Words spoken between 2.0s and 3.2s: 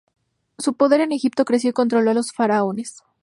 a los faraones.